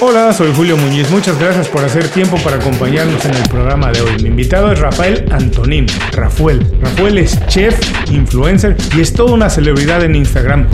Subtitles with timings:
[0.00, 1.10] Hola, soy Julio Muñiz.
[1.10, 4.22] Muchas gracias por hacer tiempo para acompañarnos en el programa de hoy.
[4.22, 5.86] Mi invitado es Rafael Antonín.
[6.10, 6.66] Rafael.
[6.80, 7.78] Rafael es chef,
[8.10, 10.66] influencer y es toda una celebridad en Instagram.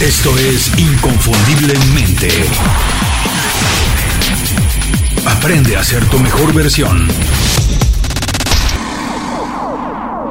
[0.00, 2.28] Esto es Inconfundiblemente.
[5.26, 7.08] Aprende a ser tu mejor versión.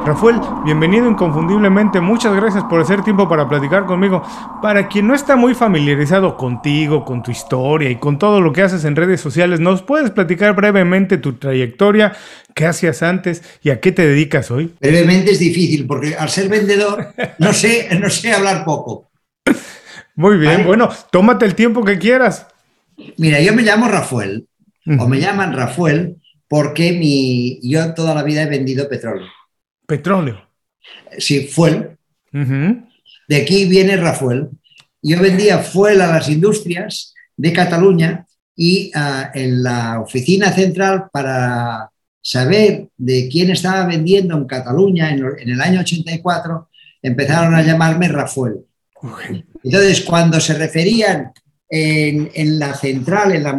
[0.08, 2.00] Rafael, bienvenido inconfundiblemente.
[2.00, 4.22] Muchas gracias por hacer tiempo para platicar conmigo.
[4.62, 8.62] Para quien no está muy familiarizado contigo, con tu historia y con todo lo que
[8.62, 12.14] haces en redes sociales, ¿nos puedes platicar brevemente tu trayectoria,
[12.54, 14.72] qué hacías antes y a qué te dedicas hoy?
[14.80, 19.10] Brevemente es difícil porque al ser vendedor no sé, no sé hablar poco.
[20.14, 22.46] Muy bien, bueno, tómate el tiempo que quieras.
[23.18, 24.48] Mira, yo me llamo Rafael,
[24.98, 26.16] o me llaman Rafael,
[26.48, 29.26] porque mi, yo toda la vida he vendido petróleo.
[29.88, 30.38] Petróleo.
[31.16, 31.96] Sí, fuel.
[32.30, 34.50] De aquí viene Rafael.
[35.00, 41.88] Yo vendía fuel a las industrias de Cataluña y ah, en la oficina central para
[42.20, 46.68] saber de quién estaba vendiendo en Cataluña en, el año 84,
[47.00, 48.56] empezaron a llamarme Rafael.
[49.64, 51.32] Entonces, cuando se referían
[51.66, 53.58] en, la central, en la,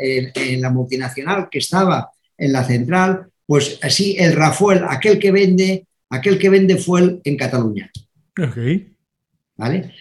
[0.00, 5.86] en la multinacional que estaba en la central, pues así el Rafael, aquel que vende,
[6.10, 7.90] aquel que vende fuel en Cataluña.
[9.56, 9.94] ¿Vale?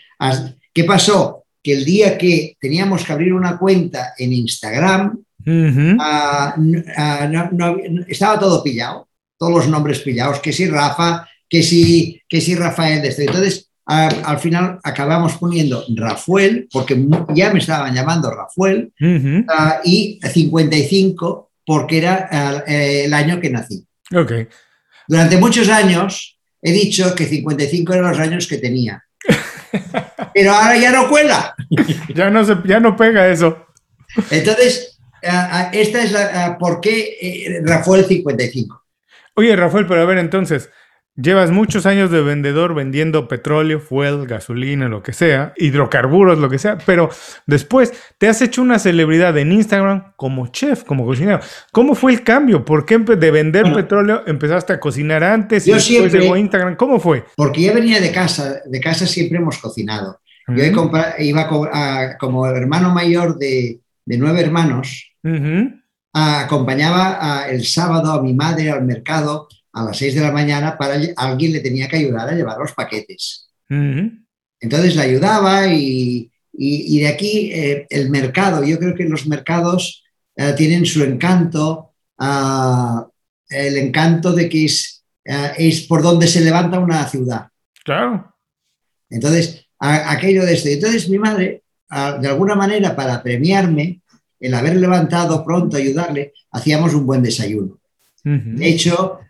[0.73, 1.45] ¿Qué pasó?
[1.63, 5.17] Que el día que teníamos que abrir una cuenta en Instagram,
[5.97, 6.55] ah,
[6.97, 7.75] ah,
[8.09, 9.07] estaba todo pillado,
[9.39, 14.39] todos los nombres pillados, que si Rafa, que si, que si Rafael de Entonces, al
[14.39, 17.01] final acabamos poniendo Rafael, porque
[17.33, 18.91] ya me estaban llamando Rafael,
[19.47, 23.85] ah, y 55 porque era eh, el año que nací.
[24.09, 24.47] Okay.
[25.05, 29.03] Durante muchos años he dicho que 55 eran los años que tenía.
[30.33, 31.53] Pero ahora ya no cuela.
[32.15, 33.67] ya, no se, ya no pega eso.
[34.31, 34.97] Entonces,
[35.73, 38.85] esta es la, por qué eh, Rafael 55.
[39.33, 40.69] Oye, Rafael, pero a ver, entonces,
[41.19, 46.59] Llevas muchos años de vendedor vendiendo petróleo, fuel, gasolina, lo que sea, hidrocarburos, lo que
[46.59, 47.09] sea, pero
[47.47, 51.39] después te has hecho una celebridad en Instagram como chef, como cocinero.
[51.71, 52.63] ¿Cómo fue el cambio?
[52.63, 56.75] ¿Por qué de vender petróleo empezaste a cocinar antes y después llegó Instagram?
[56.75, 57.25] ¿Cómo fue?
[57.35, 60.21] Porque yo venía de casa, de casa siempre hemos cocinado.
[60.47, 60.63] Yo
[61.17, 61.47] iba
[62.19, 65.15] como hermano mayor de, nueve hermanos,
[66.13, 70.99] acompañaba el sábado a mi madre al mercado a las 6 de la mañana para
[71.15, 73.47] alguien le tenía que ayudar a llevar los paquetes.
[73.69, 80.03] Entonces le ayudaba y, de aquí eh, el mercado, yo creo que los mercados
[80.35, 83.07] eh, tienen su encanto, ah,
[83.49, 87.47] el encanto de que es, eh, es por donde se levanta una ciudad.
[87.83, 88.33] Claro.
[89.09, 90.69] Entonces, aquello de esto.
[90.69, 94.01] Entonces mi madre, ah, de alguna manera, para premiarme,
[94.39, 97.79] el haber levantado pronto, ayudarle, hacíamos un buen desayuno.
[98.23, 99.21] De hecho,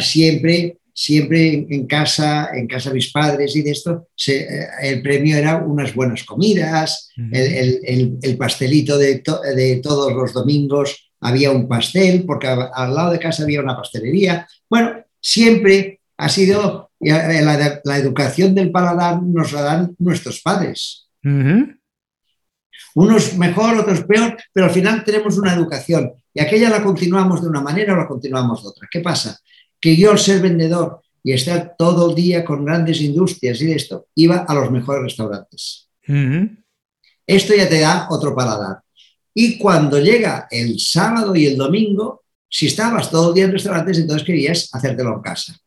[0.00, 5.36] Siempre, siempre en casa, en casa de mis padres y de esto, eh, el premio
[5.36, 9.22] era unas buenas comidas, el, pastelito de,
[9.56, 14.46] de, todos los domingos había un pastel, porque al lado de casa había una pastelería.
[14.70, 21.08] Bueno, siempre ha sido la, la educación del paladar nos la dan nuestros padres.
[22.94, 27.48] Unos mejor, otros peor, pero al final tenemos una educación y aquella la continuamos de
[27.48, 28.88] una manera o la continuamos de otra.
[28.90, 29.38] ¿Qué pasa?
[29.80, 33.74] Que yo al ser vendedor y estar todo el día con grandes industrias y de
[33.74, 35.88] esto, iba a los mejores restaurantes.
[37.26, 38.80] Esto ya te da otro paladar.
[39.34, 43.98] Y cuando llega el sábado y el domingo, si estabas todo el día en restaurantes,
[43.98, 45.58] entonces querías hacértelo en casa.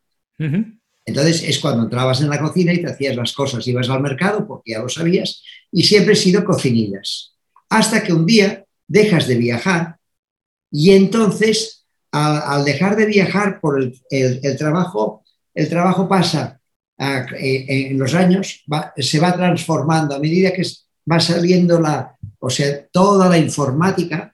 [1.05, 4.47] Entonces es cuando entrabas en la cocina y te hacías las cosas, ibas al mercado
[4.47, 7.35] porque ya lo sabías, y siempre he sido cocinillas.
[7.69, 9.97] Hasta que un día dejas de viajar
[10.71, 11.78] y entonces
[12.11, 16.59] al, dejar de viajar por el, trabajo, el trabajo pasa
[16.97, 18.63] eh, en los años,
[18.97, 20.63] se va transformando a medida que
[21.09, 24.33] va saliendo la, o sea, toda la informática,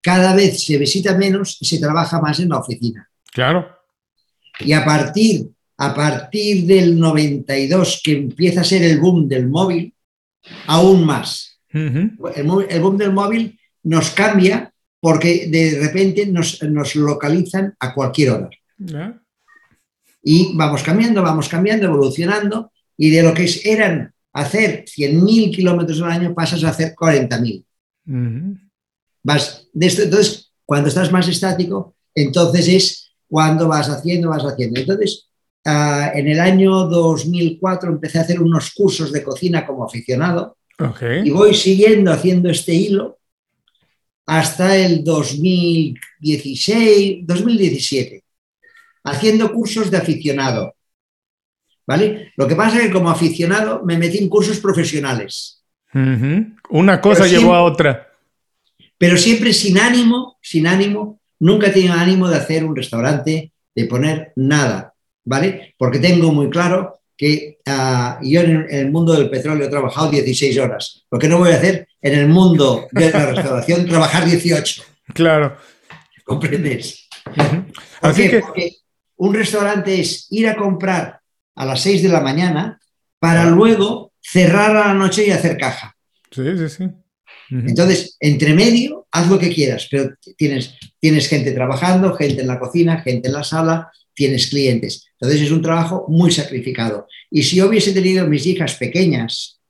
[0.00, 3.08] cada vez se visita menos y se trabaja más en la oficina.
[3.32, 3.66] Claro.
[4.60, 5.48] Y a partir,
[5.78, 9.92] a partir del 92, que empieza a ser el boom del móvil,
[10.66, 11.60] aún más.
[11.70, 12.16] el,
[12.68, 14.72] el boom del móvil nos cambia
[15.06, 16.60] porque de repente nos,
[16.96, 18.50] localizan a cualquier hora.
[20.20, 26.10] Y vamos cambiando, vamos cambiando, evolucionando, y de lo que eran hacer 100.000 kilómetros al
[26.10, 27.64] año pasas a hacer 40.000.
[29.22, 34.80] Vas de esto, entonces, cuando estás más estático, entonces es cuando vas haciendo, vas haciendo.
[34.80, 35.28] Entonces,
[35.66, 40.56] ah, en el año 2004 empecé a hacer unos cursos de cocina como aficionado
[41.24, 43.20] y voy siguiendo haciendo este hilo
[44.26, 48.24] hasta el 2016, 2017,
[49.04, 50.74] haciendo cursos de aficionado.
[51.86, 52.32] ¿Vale?
[52.36, 55.62] Lo que pasa es que como aficionado me metí en cursos profesionales.
[56.68, 58.12] Una cosa llevó a otra.
[58.98, 63.84] Pero siempre sin ánimo, sin ánimo, nunca he tenido ánimo de hacer un restaurante, de
[63.84, 64.94] poner nada,
[65.24, 65.76] ¿vale?
[65.78, 70.58] Porque tengo muy claro que ah, yo en el mundo del petróleo he trabajado 16
[70.58, 71.04] horas.
[71.10, 74.82] Lo que no voy a hacer en el mundo de la restauración, trabajar 18.
[75.14, 75.56] Claro.
[76.24, 77.08] ¿Comprendes?
[78.00, 78.40] Así que...
[78.40, 78.72] Porque
[79.16, 81.20] un restaurante es ir a comprar
[81.54, 82.78] a las 6 de la mañana
[83.18, 85.96] para luego cerrar a la noche y hacer caja.
[86.30, 86.84] Sí, sí, sí.
[87.48, 92.58] Entonces, entre medio, haz lo que quieras, pero tienes, tienes gente trabajando, gente en la
[92.58, 95.06] cocina, gente en la sala, tienes clientes.
[95.20, 97.06] Entonces es un trabajo muy sacrificado.
[97.30, 99.60] Y si yo hubiese tenido mis hijas pequeñas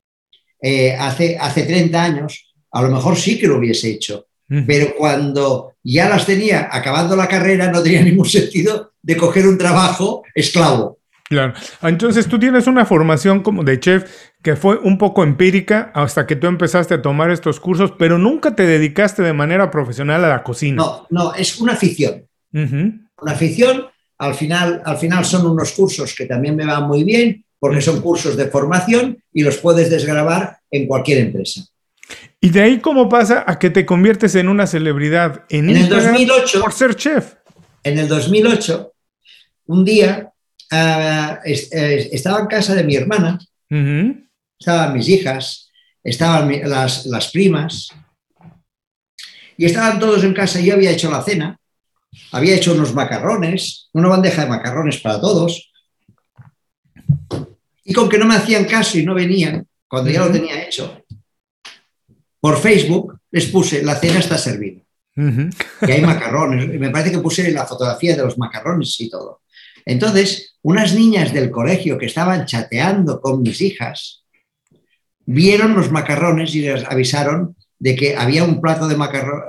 [0.62, 4.28] eh, hace, hace 30 años, a lo mejor sí que lo hubiese hecho.
[4.48, 9.58] Pero cuando ya las tenía acabando la carrera, no tenía ningún sentido de coger un
[9.58, 10.98] trabajo esclavo.
[11.28, 11.54] Claro.
[11.82, 14.04] Entonces tú tienes una formación como de chef
[14.42, 18.54] que fue un poco empírica hasta que tú empezaste a tomar estos cursos, pero nunca
[18.54, 20.76] te dedicaste de manera profesional a la cocina.
[20.76, 22.28] No, no, es una afición.
[22.52, 23.86] Una afición,
[24.18, 28.00] al final, al final son unos cursos que también me van muy bien porque son
[28.00, 31.62] cursos de formación y los puedes desgrabar en cualquier empresa.
[32.40, 35.88] ¿Y de ahí cómo pasa a que te conviertes en una celebridad en, en el
[35.88, 37.34] 2008 por ser chef?
[37.82, 38.92] En el 2008,
[39.66, 40.32] un día
[40.70, 43.38] Ah, estaba en casa de mi hermana,
[44.58, 45.70] estaban mis hijas,
[46.02, 47.90] estaban las, las, primas,
[49.56, 50.60] y estaban todos en casa.
[50.60, 51.58] Yo había hecho la cena,
[52.32, 55.72] había hecho unos macarrones, una bandeja de macarrones para todos,
[57.84, 61.04] y con que no me hacían caso y no venían, cuando ya lo tenía hecho,
[62.40, 64.82] por Facebook les puse, la cena está servida.
[65.16, 69.42] Y hay macarrones, me parece que puse la fotografía de los macarrones y todo.
[69.84, 74.24] Entonces, unas niñas del colegio que estaban chateando con mis hijas
[75.24, 79.44] vieron los macarrones y les avisaron de que había un plato de macarrones,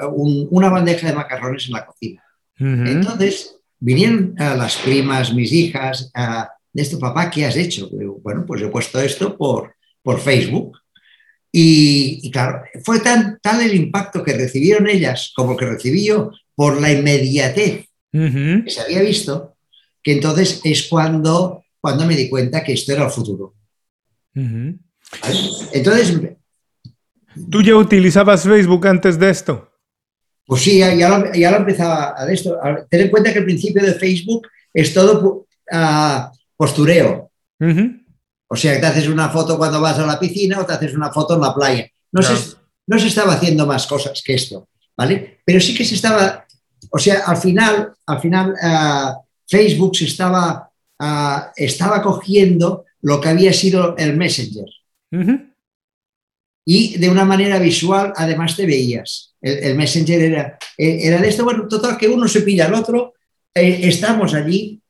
[0.50, 2.24] una bandeja de macarrones en la cocina.
[2.60, 7.90] Entonces, vinieron a las primas, mis hijas, a, de esto, papá, ¿qué has hecho?
[8.22, 10.78] bueno, pues he puesto esto por, por Facebook.
[11.52, 16.80] Y, claro, fue tan, tal el impacto que recibieron ellas como que recibí yo por
[16.80, 19.56] la inmediatez que se había visto,
[20.04, 23.56] que entonces es cuando, cuando me di cuenta que esto era el futuro.
[24.34, 26.20] Entonces...
[27.50, 29.67] ¿Tú ya utilizabas Facebook antes de esto?
[30.48, 32.58] Pues sí, ya, lo, ya lo empezaba a esto.
[32.90, 37.30] ten en cuenta que el principio de Facebook es todo uh, postureo.
[38.48, 41.12] O sea, te haces una foto cuando vas a la piscina o te haces una
[41.12, 41.86] foto en la playa.
[42.14, 42.56] No, se,
[42.88, 45.42] no se estaba haciendo más cosas que esto, ¿vale?
[45.44, 46.46] Pero sí que se estaba,
[46.92, 50.70] o sea, al final, al final uh, Facebook se estaba,
[51.00, 54.66] ah, estaba cogiendo lo que había sido el Messenger.
[56.70, 59.34] Y de una manera visual, además te veías.
[59.42, 63.14] El, Messenger era, eh, era, de esto, bueno, total, que uno se pilla al otro,
[63.56, 64.82] eh, estamos allí,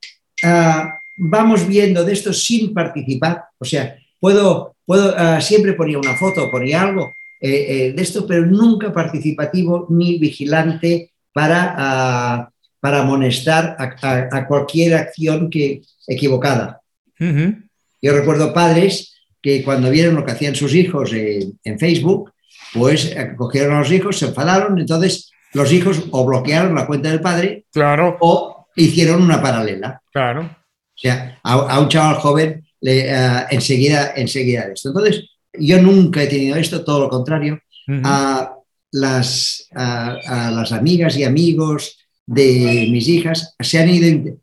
[0.43, 3.43] ah, vamos viendo de esto sin participar.
[3.59, 8.47] O sea, puedo, puedo ah, siempre ponía una foto, ponía algo eh, de esto, pero
[8.47, 16.81] nunca participativo ni vigilante para para amonestar a, cualquier acción que, equivocada.
[17.19, 22.31] Yo recuerdo padres que cuando vieron lo que hacían sus hijos en Facebook,
[22.73, 27.09] pues eh, cogieron a los hijos, se enfadaron, entonces los hijos o bloquearon la cuenta
[27.09, 28.17] del padre claro.
[28.19, 30.01] o hicieron una paralela.
[30.11, 30.41] Claro.
[30.43, 34.89] O sea, a, un chaval joven le, uh, enseguida, enseguida esto.
[34.89, 37.59] Entonces, yo nunca he tenido esto, todo lo contrario.
[38.03, 38.53] a,
[38.91, 44.37] las, a, las amigas y amigos de mis hijas se han ido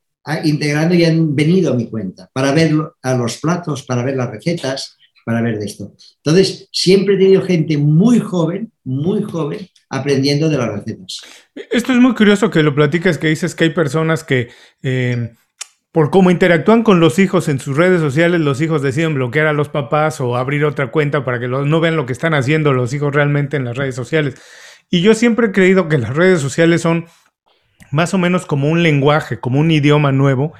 [0.44, 4.30] integrando y han venido a mi cuenta para ver a los platos, para ver las
[4.30, 5.94] recetas, para ver de esto.
[6.22, 11.20] Entonces, siempre he tenido gente muy joven, muy joven, aprendiendo de las recetas.
[11.70, 14.48] Esto es muy curioso que lo platicas, que dices que hay personas que...
[14.82, 15.32] Eh,
[15.92, 19.52] por cómo interactúan con los hijos en sus redes sociales, los hijos deciden bloquear a
[19.52, 22.92] los papás o abrir otra cuenta para que no vean lo que están haciendo los
[22.92, 24.34] hijos realmente en las redes sociales.
[24.90, 27.06] Y yo siempre he creído que las redes sociales son
[27.90, 30.52] más o menos como un lenguaje, como un idioma nuevo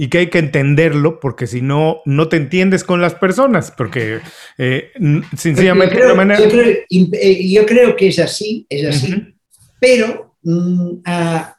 [0.00, 4.20] y que hay que entenderlo porque si no, no te entiendes con las personas, porque
[4.56, 4.92] eh,
[5.36, 6.40] sencillamente yo creo, manera...
[6.40, 9.34] Yo creo, que es así, es así,
[9.78, 11.56] pero mm, a,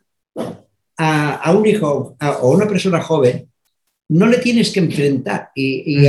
[1.54, 3.48] un hijo o una persona joven
[4.10, 6.08] no le tienes que enfrentar y,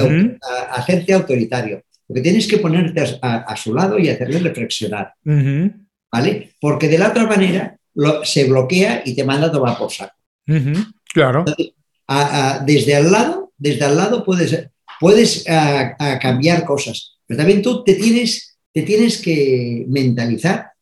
[0.71, 1.82] hacerte autoritario.
[2.09, 5.12] Lo que tienes que ponerte a, su lado y hacerle reflexionar.
[6.11, 6.52] ¿Vale?
[6.59, 7.76] Porque de la otra manera
[8.25, 10.14] se bloquea y te manda a tomar por saco.
[11.12, 11.44] Claro.
[12.66, 14.68] desde al lado, desde al lado puedes,
[15.00, 15.44] puedes
[16.20, 17.18] cambiar cosas.
[17.26, 20.72] Pero también tú te tienes, te tienes que mentalizar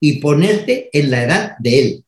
[0.00, 2.04] y ponerte en la edad de él.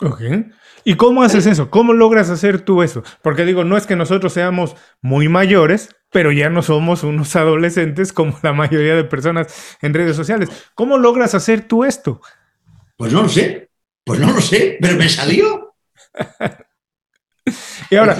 [0.00, 0.46] Okay.
[0.84, 1.70] ¿Y cómo haces eso?
[1.70, 3.02] ¿Cómo logras hacer tú eso?
[3.22, 8.12] Porque digo, no es que nosotros seamos muy mayores, pero ya no somos unos adolescentes
[8.12, 10.50] como la mayoría de personas en redes sociales.
[10.74, 12.20] ¿Cómo logras hacer tú esto?
[12.96, 13.70] Pues no lo sé,
[14.04, 15.74] pues no lo sé, pero me salió.
[17.90, 18.16] y ahora,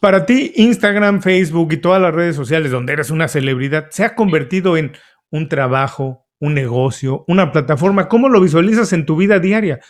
[0.00, 4.14] para ti, Instagram, Facebook y todas las redes sociales donde eres una celebridad, ¿se ha
[4.14, 4.92] convertido en
[5.30, 8.08] un trabajo, un negocio, una plataforma?
[8.08, 9.80] ¿Cómo lo visualizas en tu vida diaria?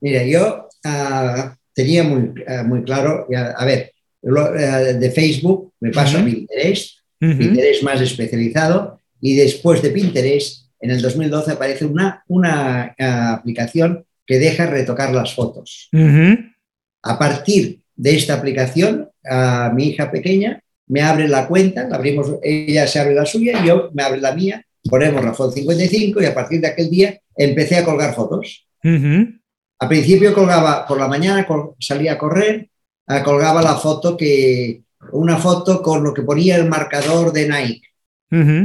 [0.00, 3.26] Mira, yo ah, tenía muy, ah, muy claro,
[3.56, 9.90] a ver, eh, de Facebook me paso a Pinterest, Pinterest más especializado, y después de
[9.90, 15.88] Pinterest, en el 2012 aparece una, una ah, aplicación que deja retocar las fotos.
[17.02, 22.86] A partir de esta aplicación, a mi hija pequeña me abre la cuenta, abrimos, ella
[22.86, 26.26] se abre la suya y yo me abre la mía, ponemos la foto 55 y
[26.26, 28.66] a partir de aquel día empecé a colgar fotos.
[28.82, 31.46] Al principio colgaba, por la mañana
[31.80, 32.68] salía a correr,
[33.06, 37.88] ah, colgaba la foto que, una foto con lo que ponía el marcador de Nike.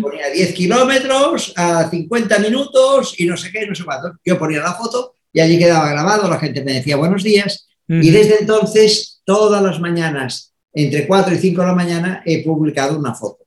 [0.01, 4.13] Ponía 10 kilómetros a 50 minutos y no sé qué, no sé cuánto.
[4.25, 7.67] Yo ponía la foto y allí quedaba grabado, la gente me decía buenos días.
[7.87, 12.99] Y desde entonces, todas las mañanas, entre 4 y 5 de la mañana, he publicado
[12.99, 13.45] una foto.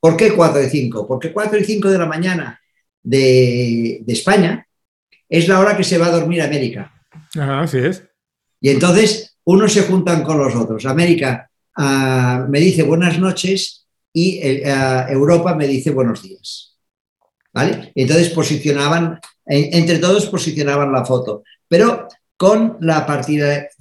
[0.00, 1.06] ¿Por qué 4 y 5?
[1.06, 2.60] Porque 4 y 5 de la mañana
[3.02, 4.68] de, de España
[5.28, 6.92] es la hora que se va a dormir América.
[7.34, 8.04] así es.
[8.60, 10.86] Y entonces unos se juntan con los otros.
[10.86, 16.76] América ah, me dice buenas noches y eh, ah, Europa me dice buenos días.
[17.52, 17.92] ¿Vale?
[17.94, 23.06] Entonces posicionaban, entre todos posicionaban la foto, pero con la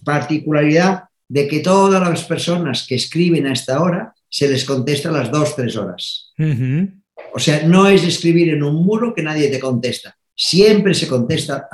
[0.04, 5.12] particularidad de que todas las personas que escriben a esta hora se les contesta a
[5.12, 6.34] las dos, tres horas.
[7.34, 11.68] O sea, no es escribir en un muro que nadie te contesta siempre se contesta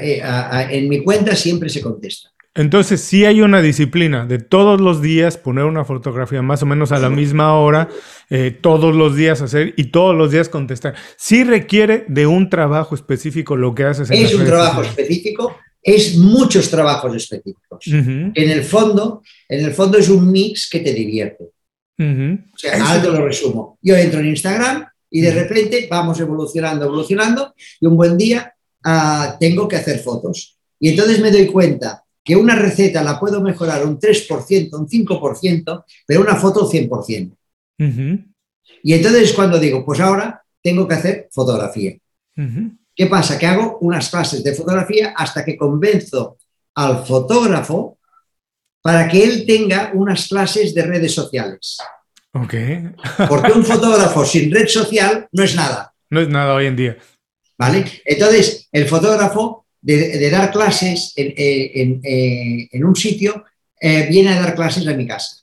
[0.00, 0.22] eh,
[0.70, 2.30] en mi cuenta siempre se contesta.
[2.54, 6.92] Entonces sí hay una disciplina de todos los días poner una fotografía más o menos
[6.92, 7.88] a la misma hora,
[8.30, 10.94] eh, todos los días hacer y todos los días contestar.
[11.16, 14.10] Sí requiere de un trabajo específico lo que haces.
[14.10, 17.84] En es un trabajo específico, es muchos trabajos específicos.
[17.86, 21.44] En el fondo, en el fondo es un mix que te divierte.
[21.98, 23.78] O sea, algo lo resumo.
[23.82, 29.36] Yo entro en Instagram, y de repente vamos evolucionando, evolucionando y un buen día ah,
[29.38, 30.58] tengo que hacer fotos.
[30.80, 35.84] Y entonces me doy cuenta que una receta la puedo mejorar un 3%, un 5%,
[36.06, 37.36] pero una foto 100%.
[38.82, 41.96] Y entonces cuando digo, pues ahora tengo que hacer fotografía.
[42.96, 43.38] ¿Qué pasa?
[43.38, 46.38] Que hago unas clases de fotografía hasta que convenzo
[46.74, 47.98] al fotógrafo
[48.80, 51.78] para que él tenga unas clases de redes sociales.
[53.28, 55.94] Porque un fotógrafo sin red social no es nada.
[56.10, 56.96] No es nada hoy en día.
[57.56, 57.84] ¿Vale?
[58.04, 63.44] Entonces, el fotógrafo de, dar clases en, un sitio
[63.80, 65.42] eh, viene a dar clases a mi casa.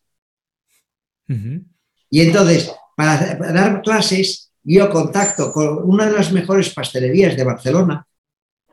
[2.09, 8.05] Y entonces, para, dar clases, yo contacto con una de las mejores pastelerías de Barcelona.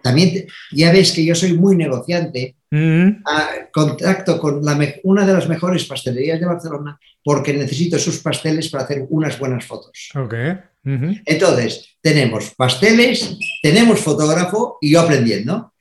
[0.09, 2.57] También ya ves que yo soy muy negociante
[3.71, 4.63] contacto con
[5.03, 9.67] una de las mejores pastelerías de Barcelona porque necesito sus pasteles para hacer unas buenas
[9.67, 10.09] fotos.
[11.27, 15.75] Entonces, tenemos pasteles, tenemos fotógrafo y yo aprendiendo.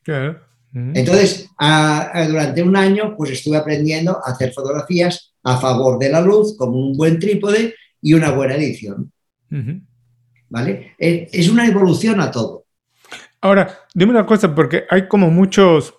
[0.74, 6.57] Entonces, durante un año, pues estuve aprendiendo a hacer fotografías a favor de la luz,
[6.57, 9.10] con un buen trípode y una buena edición.
[10.50, 10.96] ¿Vale?
[11.00, 12.66] Es una evolución a todo.
[13.41, 15.96] Ahora, dime una cosa, porque hay como muchos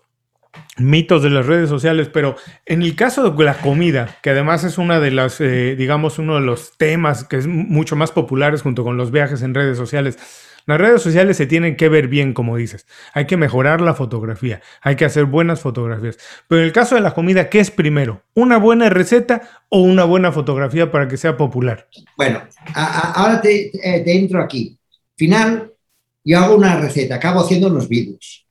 [0.79, 4.79] mitos de las redes sociales, pero en el caso de la comida, que además es
[4.79, 8.85] una de las, eh, digamos, uno de los temas que es mucho más populares junto
[8.85, 10.19] con los viajes en redes sociales,
[10.67, 12.87] las redes sociales se tienen que ver bien, como dices.
[13.15, 16.19] Hay que mejorar la fotografía, hay que hacer buenas fotografías.
[16.47, 18.23] Pero en el caso de la comida, ¿qué es primero?
[18.35, 21.89] ¿Una buena receta o una buena fotografía para que sea popular?
[22.19, 22.43] Bueno,
[22.75, 24.79] ahora eh, te entro aquí.
[25.17, 25.73] Final,
[26.29, 28.45] yo hago una receta, acabo haciendo unos vídeos.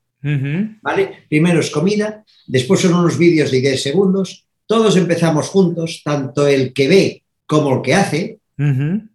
[0.81, 1.25] ¿Vale?
[1.29, 6.73] Primero es comida, después son unos vídeos de 10 segundos, todos empezamos juntos, tanto el
[6.73, 8.39] que ve como el que hace,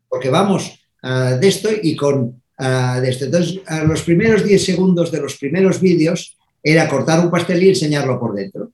[0.09, 2.23] porque vamos ah, de esto y con
[2.59, 3.25] uh, de esto.
[3.25, 8.19] Entonces, los primeros 10 segundos de los primeros vídeos era cortar un pastel y enseñarlo
[8.21, 8.71] por dentro.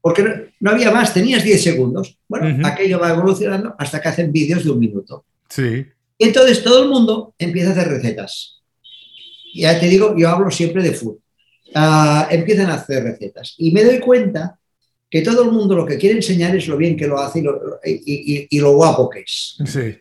[0.00, 2.16] Porque no, había más, tenías 10 segundos.
[2.28, 5.24] Bueno, aquello va evolucionando hasta que hacen vídeos de un minuto.
[5.48, 5.84] Sí.
[6.16, 8.59] Y entonces todo el mundo empieza a hacer recetas.
[9.54, 11.18] Ya te digo, yo hablo siempre de food.
[11.74, 13.54] Ah, empiezan a hacer recetas.
[13.58, 14.58] Y me doy cuenta
[15.08, 17.42] que todo el mundo lo que quiere enseñar es lo bien que lo hace
[17.84, 19.56] y lo, guapo que es.
[19.66, 19.96] Sí.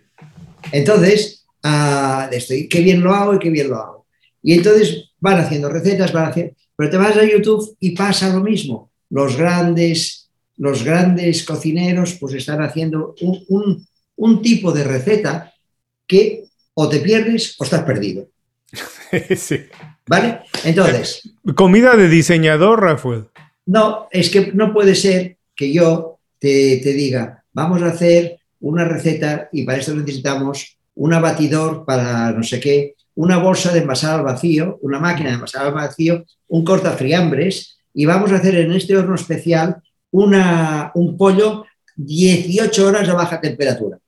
[0.72, 4.06] Entonces, uh, estoy, qué bien lo hago y qué bien lo hago.
[4.41, 6.53] Y entonces van haciendo recetas, van haciendo...
[6.75, 8.91] Pero te vas a YouTube y pasa lo mismo.
[9.10, 13.15] Los grandes, los grandes cocineros pues están haciendo
[13.50, 15.53] un, tipo de receta
[16.08, 18.29] que o te pierdes o estás perdido.
[19.36, 19.60] sí.
[20.08, 20.40] ¿Vale?
[20.64, 21.34] Entonces.
[21.56, 23.26] Comida de diseñador, Rafael.
[23.66, 28.86] No, es que no puede ser que yo te, te, diga, vamos a hacer una
[28.86, 34.20] receta y para esto necesitamos un abatidor para no sé qué, una bolsa de envasar
[34.20, 38.72] al vacío, una máquina de envasar al vacío, un cortafriambres y vamos a hacer en
[38.72, 44.00] este horno especial una, un pollo 18 horas a baja temperatura.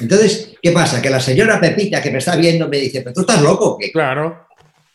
[0.00, 1.00] Entonces, ¿qué pasa?
[1.00, 3.78] Que la señora Pepita que me está viendo me dice, pero tú estás loco.
[3.78, 3.92] ¿qué?
[3.92, 4.46] Claro.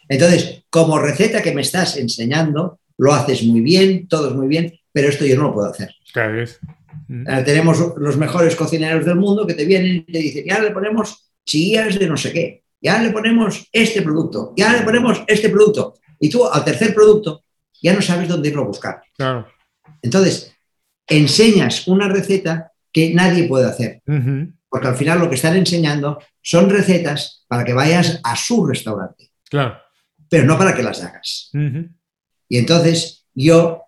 [0.08, 4.74] Entonces, como receta que me estás enseñando, lo haces muy bien, todo es muy bien,
[4.92, 5.90] pero esto yo no lo puedo hacer.
[6.12, 6.44] Claro.
[6.44, 10.72] Eh, tenemos los mejores cocineros del mundo que te vienen y te dicen, ya le
[10.72, 15.50] ponemos chillas de no sé qué ya le ponemos este producto, ya le ponemos este
[15.50, 15.96] producto.
[16.20, 17.44] Y tú al tercer producto
[17.82, 19.02] ya no sabes dónde irlo a buscar.
[20.02, 20.54] Entonces,
[21.08, 24.02] enseñas una receta que nadie puede hacer.
[24.70, 29.32] Porque al final lo que están enseñando son recetas para que vayas a su restaurante.
[29.50, 29.78] Claro.
[30.30, 31.52] Pero no para que las hagas.
[32.48, 33.84] Y entonces yo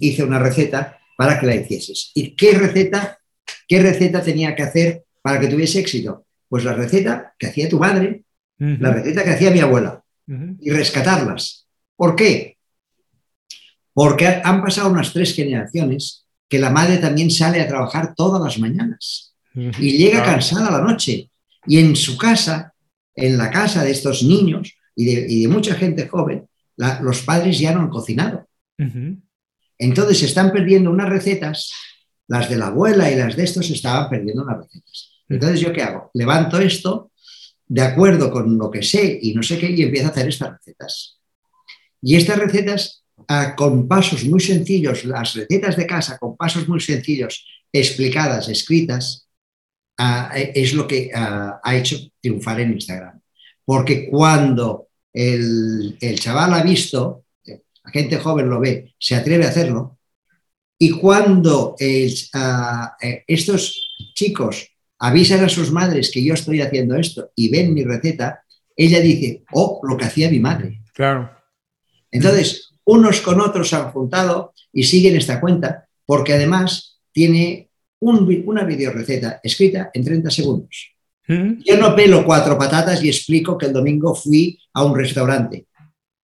[0.00, 2.10] hice una receta para que la hicieses.
[2.14, 3.18] ¿Y qué receta,
[3.68, 6.26] qué receta tenía que hacer para que tuviese éxito?
[6.48, 8.24] Pues la receta que hacía tu madre,
[8.58, 11.66] la receta que hacía mi abuela, y rescatarlas.
[11.96, 12.56] ¿Por qué?
[13.92, 18.58] Porque han pasado unas tres generaciones que la madre también sale a trabajar todas las
[18.58, 21.30] mañanas y llega cansada la noche.
[21.66, 22.74] Y en su casa,
[23.14, 27.80] en la casa de estos niños y de, mucha gente joven, los padres ya no
[27.80, 28.46] han cocinado.
[29.78, 31.72] Entonces se están perdiendo unas recetas,
[32.26, 35.10] las de la abuela y las de estos estaban perdiendo unas recetas.
[35.28, 36.10] Entonces, ¿yo qué hago?
[36.14, 37.12] Levanto esto
[37.66, 40.52] de acuerdo con lo que sé y no sé qué y empiezo a hacer estas
[40.52, 41.18] recetas.
[42.02, 46.80] Y estas recetas ah, con pasos muy sencillos, las recetas de casa con pasos muy
[46.80, 49.23] sencillos, explicadas, escritas,
[49.98, 53.20] es lo que ha hecho triunfar en Instagram.
[53.64, 59.48] Porque cuando el, el chaval ha visto, la gente joven lo ve, se atreve a
[59.48, 59.98] hacerlo,
[60.78, 67.72] y cuando estos chicos avisan a sus madres que yo estoy haciendo esto y ven
[67.72, 68.42] mi receta,
[68.76, 70.82] ella dice, oh, lo que hacía mi madre.
[70.92, 71.30] Claro.
[72.10, 77.70] Entonces, unos con otros se han juntado y siguen esta cuenta porque además tiene
[78.10, 80.92] una videoreceta escrita en 30 segundos.
[81.26, 81.62] ¿Mm?
[81.64, 85.66] Yo no pelo cuatro patatas y explico que el domingo fui a un restaurante.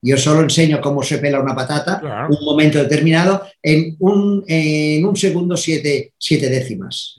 [0.01, 5.15] Yo solo enseño cómo se pela una patata, un momento determinado, en un, en un
[5.15, 7.15] segundo siete, siete décimas.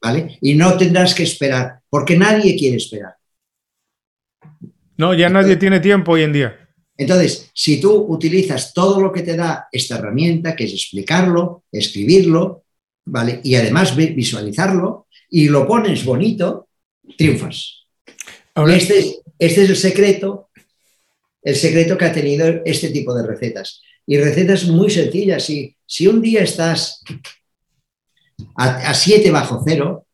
[0.00, 0.38] ¿vale?
[0.40, 3.14] Y no tendrás que esperar, porque nadie quiere esperar.
[4.96, 6.68] No, ya nadie tiene tiempo hoy en día.
[6.96, 12.64] Entonces, si tú utilizas todo lo que te da esta herramienta, que es explicarlo, escribirlo,
[13.10, 13.40] ¿vale?
[13.42, 16.68] Y además visualizarlo, y lo pones bonito,
[17.16, 17.86] triunfas.
[18.68, 20.50] este, este es el secreto,
[21.42, 23.82] el secreto que ha tenido este tipo de recetas.
[24.06, 25.44] Y recetas muy sencillas.
[25.44, 27.02] Si, si un día estás
[28.56, 30.06] a 7 bajo cero,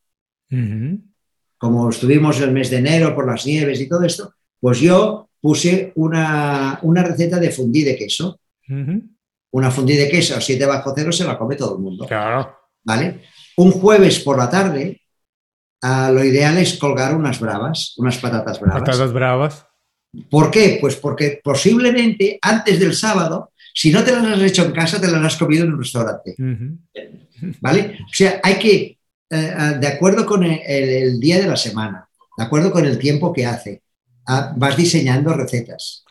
[1.59, 5.93] como estuvimos el mes de enero por las nieves y todo esto, pues yo puse
[5.97, 8.41] una, receta de fundí de queso.
[9.53, 12.07] Una fundí de queso a 7 bajo cero se la come todo el mundo.
[12.07, 12.64] Claro.
[12.85, 13.23] ¿Vale?
[13.57, 15.01] Un jueves por la tarde,
[15.83, 18.81] ah, lo ideal es colgar unas bravas, unas patatas bravas.
[18.81, 19.67] Patatas bravas.
[20.31, 20.79] ¿Por qué?
[20.81, 25.11] Pues porque posiblemente antes del sábado si no te las has hecho en casa, te
[25.11, 26.37] las has comido en un restaurante.
[27.61, 27.99] ¿Vale?
[28.05, 28.99] O sea, hay que, eh,
[29.31, 33.45] eh, de acuerdo con el, día de la semana, de acuerdo con el tiempo que
[33.45, 33.83] hace,
[34.29, 36.05] ah, vas diseñando recetas.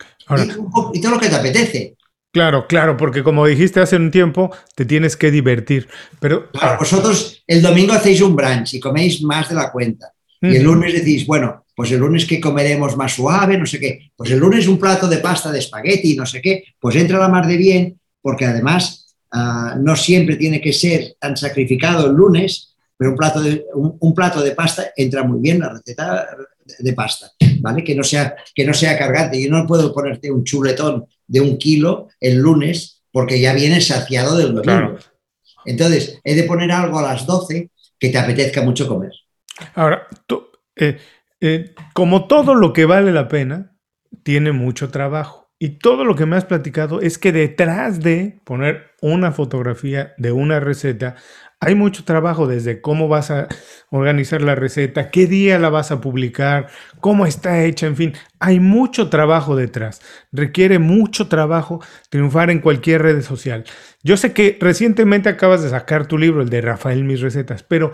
[0.93, 1.95] y, todo lo que te apetece.
[2.33, 5.87] Claro, claro, porque como dijiste hace un tiempo, te tienes que divertir.
[6.19, 10.11] Pero claro, vosotros el domingo hacéis un brunch y coméis más de la cuenta.
[10.41, 14.11] Y el lunes decís, bueno, pues el lunes que comeremos más suave, no sé qué,
[14.15, 17.29] pues el lunes un plato de pasta de espagueti, no sé qué, pues entra la
[17.29, 22.75] mar de bien, porque además ah, no siempre tiene que ser tan sacrificado el lunes,
[22.97, 26.27] pero un plato, de, un, plato de pasta entra muy bien, la receta
[26.79, 27.83] de pasta, ¿vale?
[27.83, 29.41] Que no sea, que no sea cargante.
[29.41, 34.37] Yo no puedo ponerte un chuletón de un kilo el lunes porque ya vienes saciado
[34.37, 34.97] del domingo.
[35.65, 39.11] Entonces, he de poner algo a las 12 que te apetezca mucho comer.
[39.75, 40.97] Ahora, tú, eh,
[41.39, 43.77] eh, como todo lo que vale la pena,
[44.23, 45.43] tiene mucho trabajo.
[45.59, 50.31] Y todo lo que me has platicado es que detrás de poner una fotografía de
[50.31, 51.15] una receta,
[51.65, 53.47] hay mucho trabajo desde cómo vas a
[53.89, 56.67] organizar la receta, qué día la vas a publicar,
[56.99, 60.01] cómo está hecha, en fin, hay mucho trabajo detrás.
[60.31, 63.63] Requiere mucho trabajo triunfar en cualquier red social.
[64.03, 67.91] Yo sé que recientemente acabas de sacar tu libro, el de Rafael Mis Recetas, pero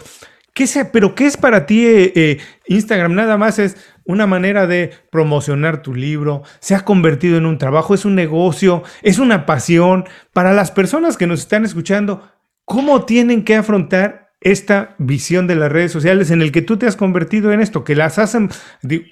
[0.54, 3.14] ¿qué, pero ¿qué es para ti eh, eh, Instagram?
[3.14, 7.94] Nada más es una manera de promocionar tu libro, se ha convertido en un trabajo,
[7.94, 10.06] es un negocio, es una pasión.
[10.34, 12.24] Para las personas que nos están escuchando,
[12.70, 16.86] ¿Cómo tienen que afrontar esta visión de las redes sociales en el que tú te
[16.86, 18.38] has convertido en esto, que las has,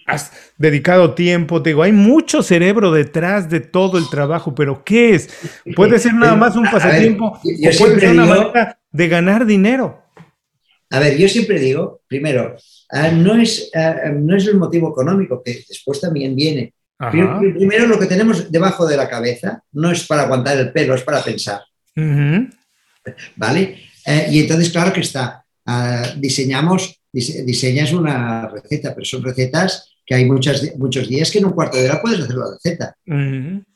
[0.06, 5.16] has dedicado tiempo, te digo, hay mucho cerebro detrás de todo el trabajo, pero ¿qué
[5.16, 5.30] es?
[5.76, 10.04] Puede ser nada más un pasatiempo o puede ser una manera de ganar dinero.
[10.92, 12.56] A ver, yo siempre digo, primero,
[12.92, 16.76] ah, no, es, ah, no es el motivo económico, que después también viene.
[17.10, 21.02] Primero, lo que tenemos debajo de la cabeza no es para aguantar el pelo, es
[21.02, 21.62] para pensar.
[23.36, 23.78] ¿Vale?
[24.06, 30.16] Eh, y entonces, claro que está, ah, diseñamos, diseñas una receta, pero son recetas que
[30.16, 32.96] hay muchas, muchos días que en un cuarto de hora puedes hacer la receta.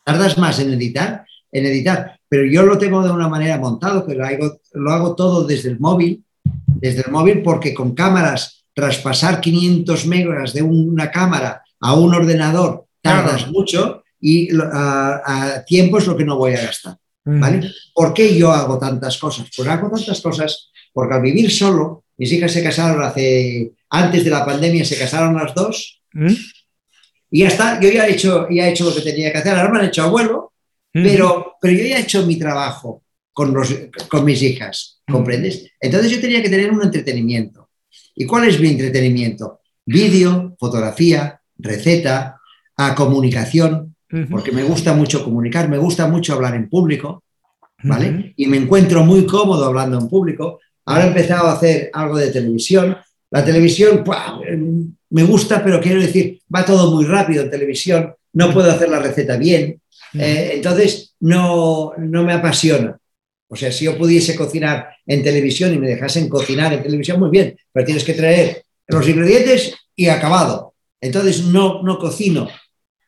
[0.06, 4.20] Tardas más en editar, en editar, pero yo lo tengo de una manera montado, pero
[4.20, 6.24] lo hago, lo hago todo desde el móvil,
[6.66, 12.86] desde el móvil porque con cámaras, traspasar 500 megas de una cámara a un ordenador,
[13.02, 16.96] tardas mucho y a tiempo es lo que no voy a gastar.
[17.24, 17.72] ¿Vale?
[17.94, 19.48] ¿Por qué yo hago tantas cosas?
[19.56, 24.30] Pues hago tantas cosas porque al vivir solo, mis hijas se casaron hace, antes de
[24.30, 26.02] la pandemia se casaron las dos,
[27.30, 29.56] y ya está, yo ya he, hecho, ya he hecho lo que tenía que hacer,
[29.56, 30.54] ahora me han hecho abuelo,
[30.92, 33.74] pero, pero yo ya he hecho mi trabajo con, los,
[34.10, 35.72] con mis hijas, ¿comprendes?
[35.80, 37.70] Entonces yo tenía que tener un entretenimiento.
[38.16, 39.62] ¿Y cuál es mi entretenimiento?
[39.86, 42.40] Vídeo, fotografía, receta,
[42.76, 43.91] a comunicación,
[44.30, 47.24] porque me gusta mucho comunicar, me gusta mucho hablar en público,
[47.84, 48.34] ¿vale?
[48.36, 50.60] Y me encuentro muy cómodo hablando en público.
[50.86, 52.98] Ahora he empezado a hacer algo de televisión.
[53.30, 54.04] La televisión
[55.10, 59.00] me gusta, pero quiero decir, va todo muy rápido en televisión, no puedo hacer la
[59.00, 59.82] receta bien,
[60.14, 62.98] eh, entonces no, no me apasiona.
[63.48, 67.30] O sea, si yo pudiese cocinar en televisión y me dejasen cocinar en televisión, muy
[67.30, 70.74] bien, pero tienes que traer los ingredientes y acabado.
[71.02, 72.48] Entonces no, no cocino.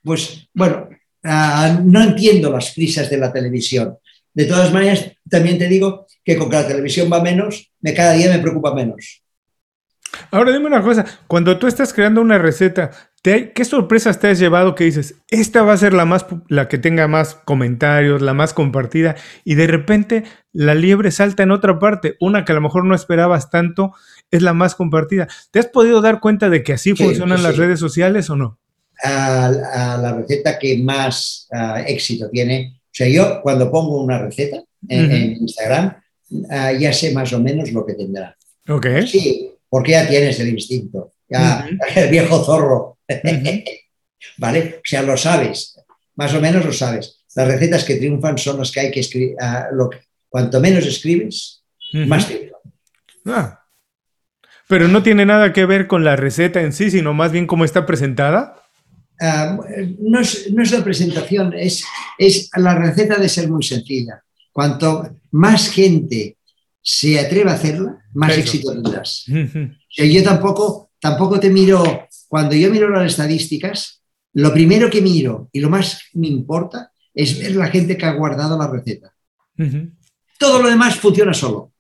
[0.04, 0.90] Pues bueno,
[1.24, 3.98] Ah, no entiendo las prisas de la televisión.
[4.34, 8.14] De todas maneras, también te digo que con que la televisión va menos, me, cada
[8.14, 9.22] día me preocupa menos.
[10.32, 12.92] Ahora dime una cosa, cuando tú estás creando una receta,
[13.24, 16.78] ¿qué sorpresas te has llevado que dices, esta va a ser la, más, la que
[16.78, 22.16] tenga más comentarios, la más compartida, y de repente la liebre salta en otra parte,
[22.20, 23.94] una que a lo mejor no esperabas tanto,
[24.30, 25.28] es la más compartida.
[25.52, 28.60] ¿Te has podido dar cuenta de que así funcionan las redes sociales o no?
[29.02, 31.48] A, la receta que más
[31.86, 32.80] éxito tiene.
[32.86, 35.96] O sea, yo cuando pongo una receta en, Instagram,
[36.80, 38.36] ya sé más o menos lo que tendrá.
[39.06, 42.98] Sí, porque ya tienes el instinto, ya el viejo zorro.
[44.38, 44.76] ¿Vale?
[44.78, 45.76] O sea, lo sabes,
[46.16, 47.24] más o menos lo sabes.
[47.36, 49.36] Las recetas que triunfan son las que hay que escribir.
[49.74, 49.90] lo
[50.30, 52.54] cuanto menos escribes, más triunfan.
[53.26, 53.60] Ah.
[54.68, 57.66] Pero no tiene nada que ver con la receta en sí, sino más bien cómo
[57.66, 58.63] está presentada.
[59.26, 59.58] Ah,
[60.00, 61.86] no, es, la presentación, es,
[62.18, 64.22] es la receta de ser muy sencilla.
[64.52, 66.38] Cuanto más gente
[66.82, 69.24] se atreva a hacerla, más éxito tendrás.
[69.96, 74.02] yo tampoco, tampoco te miro, cuando yo miro las estadísticas,
[74.34, 78.16] lo primero que miro y lo más me importa es ver la gente que ha
[78.16, 79.16] guardado la receta.
[80.38, 81.72] Todo lo demás funciona solo.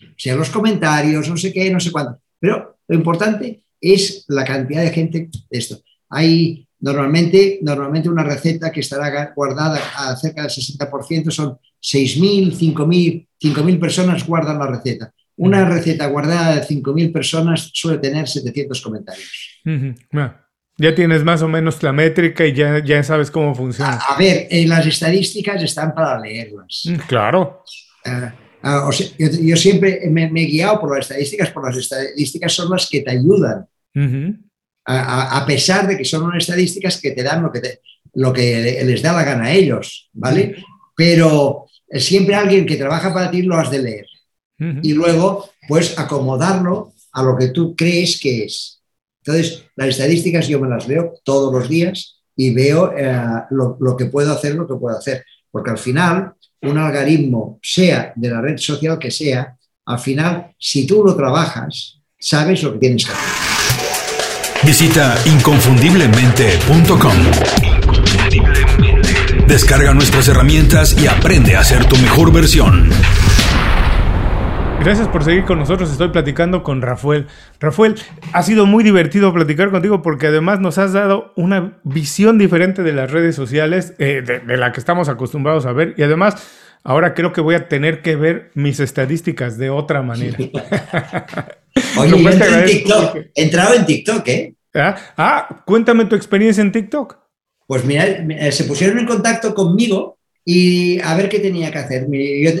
[0.00, 2.20] O sea, los comentarios, no sé qué, no sé cuánto.
[2.40, 5.82] Pero lo importante es la cantidad de gente esto.
[6.08, 13.26] Hay normalmente, normalmente una receta que estará guardada a cerca del 60%, son 6.000, 5.000,
[13.40, 15.12] 5.000 personas guardan la receta.
[15.36, 19.62] Una receta guardada de 5.000 personas suele tener 700 comentarios.
[20.78, 23.98] Ya tienes más o menos la métrica y ya, ya sabes cómo funciona.
[24.08, 26.84] A, ver, en las estadísticas están para leerlas.
[26.86, 27.62] Mm, claro.
[28.04, 32.70] Ah, ah, yo, siempre me, me, he guiado por las estadísticas, por las estadísticas son
[32.70, 33.66] las que te ayudan
[34.84, 37.80] a, pesar de que son unas estadísticas que te dan lo que,
[38.14, 40.56] lo que les da la gana a ellos, ¿vale?
[40.96, 44.06] Pero siempre alguien que trabaja para ti lo has de leer.
[44.80, 48.80] Y luego, pues, acomodarlo a lo que tú crees que es.
[49.24, 53.12] Entonces, las estadísticas yo me las leo todos los días y veo eh,
[53.50, 55.24] lo, que puedo hacer, lo que puedo hacer.
[55.50, 60.86] porque al final un algoritmo, sea de la red social que sea, al final, si
[60.86, 63.51] tú lo trabajas, sabes lo que tienes que hacer.
[64.64, 67.12] Visita inconfundiblemente.com.
[69.48, 72.88] Descarga nuestras herramientas y aprende a ser tu mejor versión.
[74.78, 75.90] Gracias por seguir con nosotros.
[75.90, 77.26] Estoy platicando con Rafael.
[77.58, 77.96] Rafael,
[78.32, 82.92] ha sido muy divertido platicar contigo porque además nos has dado una visión diferente de
[82.92, 85.94] las redes sociales, eh, de, la que estamos acostumbrados a ver.
[85.96, 86.36] Y además,
[86.84, 90.38] ahora creo que voy a tener que ver mis estadísticas de otra manera.
[91.98, 93.16] Oye, yo en TikTok.
[93.34, 94.54] He entrado en TikTok, ¿eh?
[94.74, 94.96] ¿Ah?
[95.16, 95.62] ¿Ah?
[95.66, 97.18] cuéntame tu experiencia en TikTok.
[97.66, 98.06] Pues mira,
[98.50, 102.06] se pusieron en contacto conmigo y a ver qué tenía que hacer.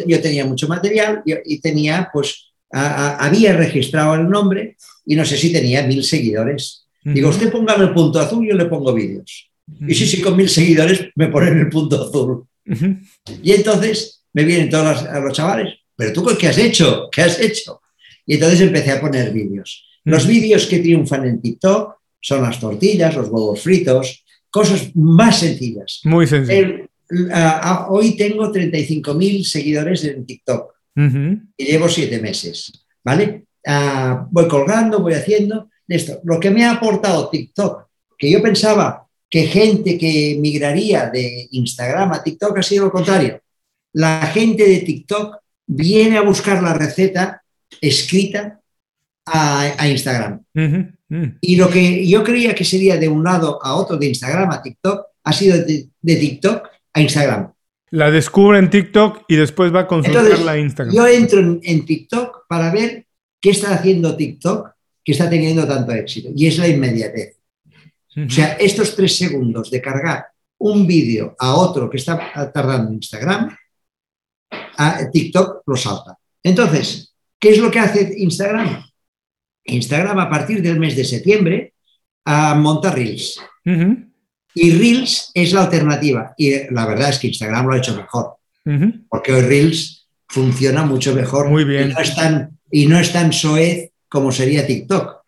[0.06, 5.52] Yo, tenía mucho material y, tenía, pues, había registrado el nombre y no sé si
[5.52, 6.86] tenía mil seguidores.
[7.04, 9.50] Digo, usted póngame el punto azul, yo le pongo vídeos.
[9.86, 12.46] Y sí, sí, con mil seguidores me ponen el punto azul.
[13.42, 17.08] Y entonces me vienen todos los, chavales, pero tú, ¿qué has hecho?
[17.10, 17.81] ¿Qué has hecho?
[18.26, 19.86] Y entonces empecé a poner vídeos.
[20.04, 26.00] Los vídeos que triunfan en TikTok son las tortillas, los huevos fritos, cosas más sencillas.
[26.04, 26.88] Muy sencillas
[27.88, 30.72] hoy tengo 35.000 seguidores en TikTok
[31.56, 33.44] y llevo siete meses, ¿vale?
[33.66, 36.20] Ah, voy colgando, voy haciendo esto.
[36.24, 37.86] Lo que me ha aportado TikTok,
[38.18, 43.40] que yo pensaba que gente que migraría de Instagram a TikTok ha sido lo contrario.
[43.94, 47.41] La gente de TikTok viene a buscar la receta
[47.80, 48.60] escrita
[49.26, 50.44] a, Instagram.
[51.40, 54.62] Y lo que yo creía que sería de un lado a otro de Instagram a
[54.62, 57.52] TikTok ha sido de, de TikTok a Instagram.
[57.90, 60.94] La descubre en TikTok y después va a consultarla a Instagram.
[60.94, 63.06] Yo entro en, TikTok para ver
[63.38, 64.70] qué está haciendo TikTok
[65.04, 66.30] que está teniendo tanto éxito.
[66.34, 67.36] Y es la inmediatez.
[68.16, 70.26] O sea, estos tres segundos de cargar
[70.58, 73.56] un vídeo a otro que está tardando en Instagram,
[74.78, 76.16] a TikTok lo salta.
[76.42, 77.11] Entonces,
[77.42, 78.84] ¿qué es lo que hace Instagram?
[79.64, 81.74] Instagram a partir del mes de septiembre
[82.24, 83.40] a monta Reels.
[84.54, 86.34] Y Reels es la alternativa.
[86.38, 88.36] Y la verdad es que Instagram lo ha hecho mejor.
[89.08, 91.50] Porque hoy Reels funciona mucho mejor.
[91.50, 91.90] Muy bien.
[91.90, 95.22] Y no es tan, y no es tan soez como sería TikTok.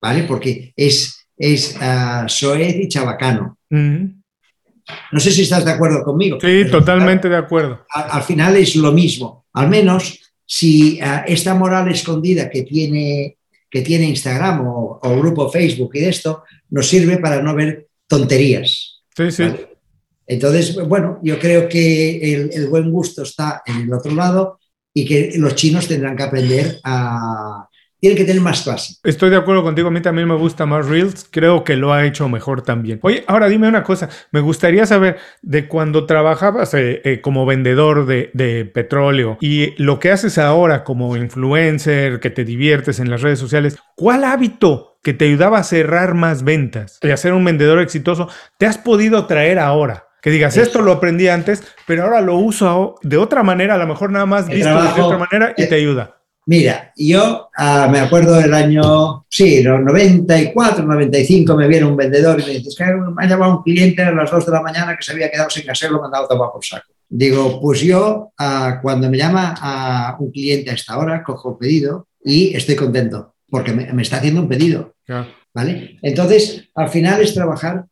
[0.00, 0.22] ¿Vale?
[0.22, 3.58] Porque es, es uh, soez y chabacano.
[3.68, 6.38] No sé si estás de acuerdo conmigo.
[6.40, 7.84] Sí, totalmente de acuerdo.
[7.90, 9.44] Al, final es lo mismo.
[9.52, 10.18] Al menos
[10.50, 13.36] si uh, esta moral escondida que tiene,
[13.70, 17.88] que tiene Instagram o, o, grupo Facebook y de esto nos sirve para no ver
[18.06, 19.02] tonterías.
[19.14, 19.44] Sí, sí.
[20.26, 24.58] Entonces, bueno, yo creo que el, buen gusto está en el otro lado
[24.94, 27.67] y que los chinos tendrán que aprender a...
[28.00, 28.94] Tienen que tener más clase.
[29.02, 32.04] Estoy de acuerdo contigo, a mí también me gusta más Reels, creo que lo ha
[32.04, 33.00] hecho mejor también.
[33.02, 38.06] Oye, ahora dime una cosa, me gustaría saber de cuando trabajabas eh, eh, como vendedor
[38.06, 43.22] de, de, petróleo y lo que haces ahora como influencer, que te diviertes en las
[43.22, 47.44] redes sociales, ¿cuál hábito que te ayudaba a cerrar más ventas y a ser un
[47.44, 50.08] vendedor exitoso, te has podido traer ahora?
[50.20, 53.86] Que digas, esto lo aprendí antes, pero ahora lo uso de otra manera, a lo
[53.86, 56.17] mejor nada más visto de otra manera y te ayuda.
[56.48, 62.40] Mira, yo ah, me acuerdo del año, sí, los 94, 95, me viene un vendedor
[62.40, 64.62] y me dice, es que me ha llamado un cliente a las 2 de la
[64.62, 66.90] mañana que se había quedado sin casero, lo mandado tomar por saco.
[67.06, 71.58] Digo, pues yo, ah, cuando me llama a un cliente a esta hora, cojo el
[71.58, 74.94] pedido y estoy contento porque me, está haciendo un pedido.
[75.52, 75.98] ¿Vale?
[76.00, 77.84] Entonces, al final es trabajar,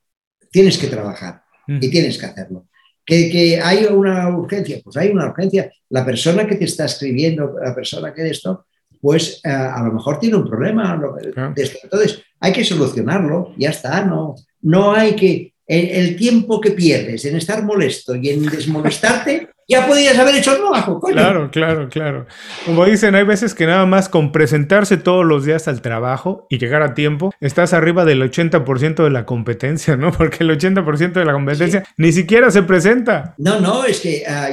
[0.50, 2.68] tienes que trabajar y tienes que hacerlo.
[3.06, 5.70] ¿Que, hay una urgencia, pues hay una urgencia.
[5.90, 8.66] La persona que te está escribiendo, la persona que de esto,
[9.00, 11.00] pues eh, a lo mejor tiene un problema.
[11.24, 15.54] Entonces, hay que solucionarlo, ya está, no, no hay que...
[15.66, 20.58] el tiempo que pierdes en estar molesto y en desmolestarte ya podías haber hecho el
[20.58, 21.14] trabajo, coño.
[21.14, 22.26] Claro, claro, claro.
[22.64, 26.58] Como dicen, hay veces que nada más con presentarse todos los días al trabajo y
[26.58, 30.12] llegar a tiempo, estás arriba del 80% de la competencia, ¿no?
[30.16, 33.34] Porque el 80% de la competencia ni siquiera se presenta.
[33.38, 34.50] No, no, es que ah,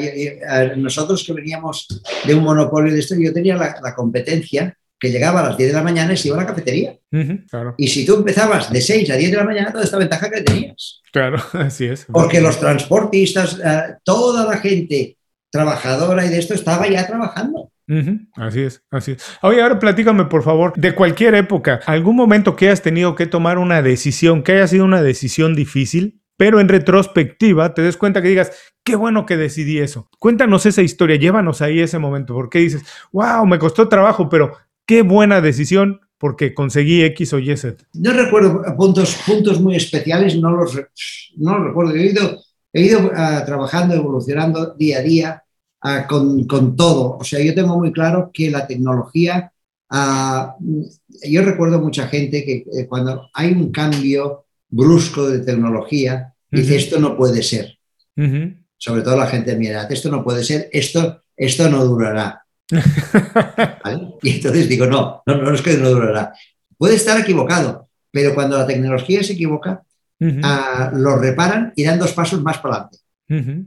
[0.49, 1.87] ah, nosotros que veníamos
[2.25, 5.75] de un monopolio de esto, yo tenía la competencia que llegaba a las 10 de
[5.75, 6.97] la mañana y se iba a la cafetería.
[7.77, 10.41] Y si tú empezabas de 6 a 10 de la mañana, toda esta ventaja que
[10.41, 11.01] tenías.
[11.11, 12.05] Claro, así es.
[12.09, 15.17] Porque los transportistas, eh, toda la gente
[15.51, 17.69] trabajadora y de esto estaba ya trabajando.
[18.37, 19.25] Así es, así es.
[19.41, 23.57] Oye, ahora platícame, por favor, de cualquier época, algún momento que hayas tenido que tomar
[23.57, 28.29] una decisión, que haya sido una decisión difícil, pero en retrospectiva te des cuenta que
[28.29, 28.53] digas,
[28.85, 30.09] qué bueno que decidí eso.
[30.17, 34.53] Cuéntanos esa historia, llévanos ahí ese momento, porque dices, wow, me costó trabajo, pero
[34.85, 37.83] qué buena decisión porque conseguí X o Y Z.
[37.93, 40.79] No recuerdo puntos, puntos muy especiales, no los,
[41.37, 41.95] no recuerdo.
[41.95, 42.39] He ido
[42.73, 45.43] he ido ah, trabajando, evolucionando día a día
[45.81, 47.17] ah, con, con, todo.
[47.19, 49.53] O sea, yo tengo muy claro que la tecnología,
[49.91, 50.55] ah,
[51.23, 56.99] yo recuerdo mucha gente que eh, cuando hay un cambio brusco de tecnología, dice, esto
[56.99, 57.77] no puede ser.
[58.77, 62.42] Sobre todo la gente de mi edad, esto no puede ser, esto, esto no durará.
[64.21, 66.33] Y entonces digo, no, no, no es que no durará.
[66.77, 69.83] Puede estar equivocado, pero cuando la tecnología se equivoca,
[70.19, 72.97] lo reparan y dan dos pasos más para adelante.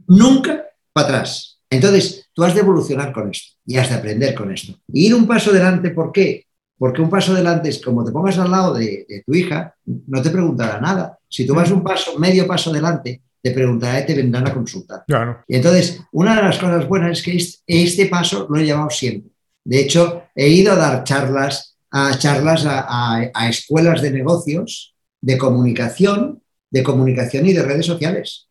[0.07, 1.61] Nunca para atrás.
[1.69, 4.75] Entonces, tú has de evolucionar con esto y has de aprender con esto.
[4.93, 6.47] Y ir un paso adelante, ¿por qué?
[6.79, 10.31] Porque un paso adelante es como te pongas al lado de, tu hija, no te
[10.31, 11.19] preguntará nada.
[11.29, 15.05] Si tú vas un paso, medio paso adelante, te preguntará y te vendrán a consultar.
[15.07, 15.45] Claro.
[15.47, 19.31] Y entonces, una de las cosas buenas es que este, paso lo he llevado siempre.
[19.65, 26.43] De hecho, he ido a dar charlas, a charlas a escuelas de negocios, de comunicación,
[26.71, 28.49] de comunicación y de redes sociales.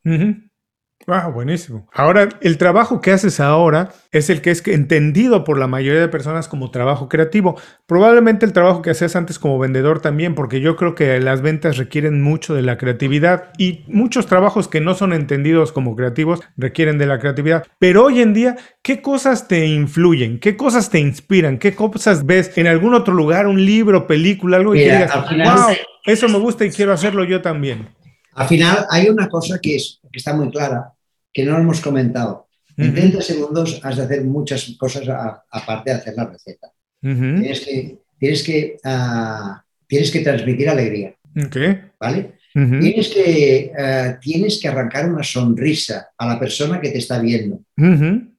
[1.08, 1.88] Ah, buenísimo.
[1.94, 6.08] Ahora, el trabajo que haces ahora es el que es entendido por la mayoría de
[6.08, 7.60] personas como trabajo creativo.
[7.86, 11.78] Probablemente el trabajo que hacías antes como vendedor también, porque yo creo que las ventas
[11.78, 16.98] requieren mucho de la creatividad y muchos trabajos que no son entendidos como creativos requieren
[16.98, 17.68] de la creatividad.
[17.78, 20.40] Pero hoy en día, ¿qué cosas te influyen?
[20.40, 21.60] ¿Qué cosas te inspiran?
[21.60, 25.76] ¿Qué cosas ves en algún otro lugar, un libro, película, algo y que digas, wow,
[26.06, 27.90] eso me gusta y quiero hacerlo yo también?
[28.36, 30.95] Al final hay una cosa que, es, que está muy clara,
[31.36, 32.48] que no hemos comentado.
[32.78, 35.06] En 30 segundos has de hacer muchas cosas
[35.52, 36.72] aparte de hacer la receta.
[37.02, 41.14] Tienes que, tienes que, ah, tienes que transmitir alegría.
[42.00, 42.36] ¿Vale?
[42.54, 47.60] tienes, que, ah, tienes que arrancar una sonrisa a la persona que te está viendo.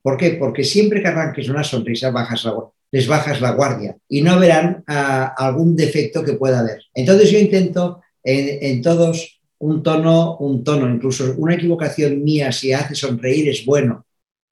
[0.01, 0.31] ¿Por qué?
[0.31, 2.49] Porque siempre que arranques una sonrisa bajas
[2.93, 6.83] les bajas la guardia y no verán ah, algún defecto que pueda haber.
[6.95, 12.73] Entonces yo intento en, en todos un tono, un tono, incluso una equivocación mía si
[12.73, 14.05] hace sonreír es bueno.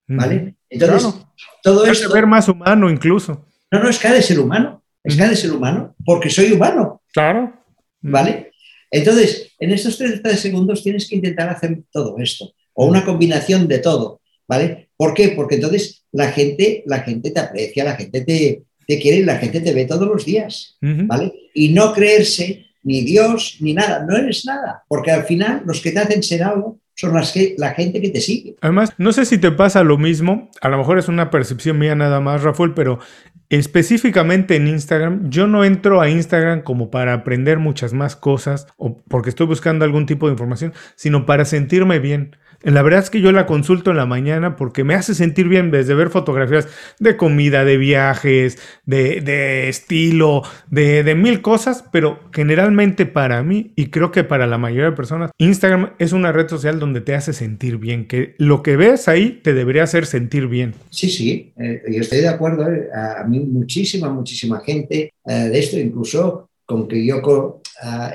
[0.07, 0.57] ¿Vale?
[0.69, 1.15] Entonces,
[1.63, 2.13] todo esto.
[2.13, 3.47] ver más humano incluso.
[3.71, 4.83] No, no, es cada ser humano.
[5.03, 7.03] Es cada ser humano, porque soy humano.
[7.13, 7.53] Claro.
[8.01, 8.53] ¿Vale?
[8.91, 13.79] Entonces, en estos 30 segundos tienes que intentar hacer todo esto, o una combinación de
[13.79, 14.21] todo.
[14.47, 14.91] ¿Vale?
[14.97, 15.31] ¿Por qué?
[15.31, 19.61] Porque entonces la gente, la gente te aprecia, la gente te, te quiere, la gente
[19.61, 20.77] te ve todos los días.
[20.81, 21.33] ¿Vale?
[21.55, 25.91] Y no creerse ni Dios, ni nada, no eres nada, porque al final los que
[25.91, 28.55] te hacen ser algo son las que, la gente que te sigue.
[28.61, 31.95] Además, no sé si te pasa lo mismo, a lo mejor es una percepción mía
[31.95, 33.01] nada más, Rafael, pero
[33.49, 38.97] específicamente en Instagram, yo no entro a Instagram como para aprender muchas más cosas o
[39.09, 42.37] porque estoy buscando algún tipo de información, sino para sentirme bien.
[42.65, 45.71] La verdad es que yo la consulto en la mañana porque me hace sentir bien
[45.71, 46.67] desde ver fotografías
[46.99, 54.11] de comida, de viajes, de, estilo, de, mil cosas, pero generalmente para mí y creo
[54.11, 57.77] que para la mayoría de personas, Instagram es una red social donde te hace sentir
[57.77, 60.75] bien, que lo que ves ahí te debería hacer sentir bien.
[60.91, 62.73] Sí, sí, eh, yo estoy de acuerdo.
[62.73, 67.21] Eh, a, mí muchísima, muchísima gente eh, de esto, incluso con que yo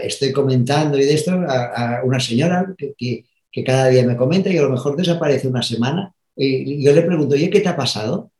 [0.01, 3.23] estoy comentando y de esto, a, una señora que
[3.63, 6.13] cada día me comenta y a lo mejor desaparece una semana.
[6.35, 8.31] Y yo le pregunto, ¿y qué te ha pasado?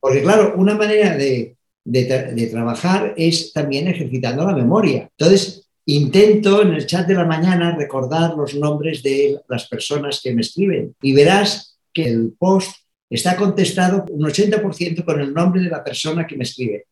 [0.00, 5.08] Porque claro, una manera de, de, trabajar es también ejercitando la memoria.
[5.16, 10.34] Entonces, intento en el chat de la mañana recordar los nombres de las personas que
[10.34, 12.74] me escriben y verás que el post
[13.10, 16.86] está contestado un 80% con el nombre de la persona que me escribe.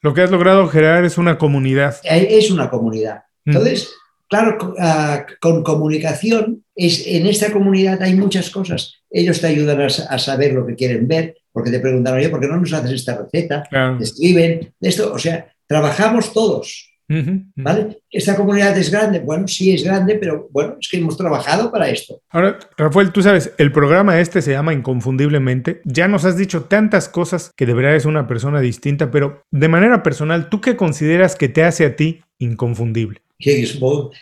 [0.00, 1.96] lo que has logrado generar es una comunidad.
[2.04, 3.22] Es una comunidad.
[3.44, 3.92] Entonces,
[4.32, 9.02] Claro, ah, con comunicación, es, en esta comunidad hay muchas cosas.
[9.10, 12.46] Ellos te ayudan a, saber lo que quieren ver, porque te preguntan, oye, ¿por qué
[12.46, 13.62] no nos haces esta receta?
[13.98, 16.88] Te escriben, esto, o sea, trabajamos todos.
[17.08, 17.98] ¿Vale?
[18.10, 19.20] ¿Esta comunidad es grande?
[19.20, 22.22] Bueno, sí es grande, pero bueno, es que hemos trabajado para esto.
[22.30, 25.82] Ahora, Rafael, tú sabes, el programa este se llama Inconfundiblemente.
[25.84, 29.68] Ya nos has dicho tantas cosas que de verdad es una persona distinta, pero de
[29.68, 33.20] manera personal, ¿tú qué consideras que te hace a ti inconfundible?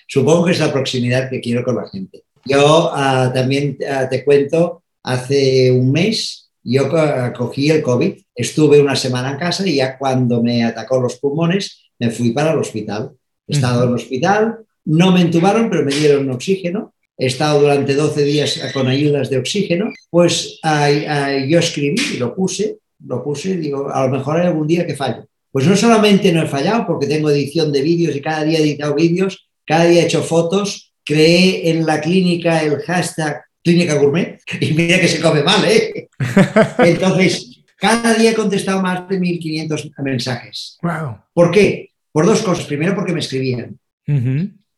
[0.07, 2.25] Supongo, que es la proximidad que quiero con la gente.
[2.45, 6.91] Yo ah, también ah, te cuento, hace un mes yo
[7.37, 11.91] cogí el COVID, estuve una semana en casa y ya cuando me atacó los pulmones
[11.99, 13.13] me fui para el hospital.
[13.47, 16.95] He estado en el hospital, no me entubaron, pero me dieron oxígeno.
[17.17, 19.93] He estado durante 12 días con ayudas de oxígeno.
[20.11, 24.87] Pues yo escribí y lo puse, lo puse, digo, a lo mejor hay algún día
[24.87, 25.27] que fallo.
[25.53, 28.63] Pues no solamente no he fallado, porque tengo edición de vídeos y cada día he
[28.63, 34.41] editado vídeos, cada día he hecho fotos, creé en la clínica el hashtag clínica gourmet
[34.61, 36.09] y mira que se come mal, ¿eh?
[36.79, 40.79] Entonces, cada día he contestado más de 1.500 mensajes.
[40.83, 41.19] Wow.
[41.33, 41.91] ¿Por qué?
[42.13, 42.67] Por dos cosas.
[42.67, 43.79] Primero, porque me escribían.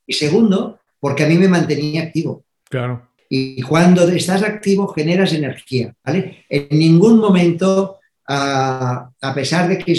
[0.06, 2.44] Y segundo, porque a mí me mantenía activo.
[2.68, 3.08] Claro.
[3.28, 6.44] Y cuando estás activo generas energía, ¿vale?
[6.48, 7.98] En ningún momento,
[8.34, 9.92] a, pesar de que